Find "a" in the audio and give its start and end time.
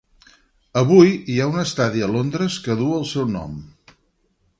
2.05-2.09